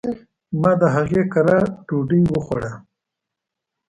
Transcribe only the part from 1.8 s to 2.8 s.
ډوډي وخوړه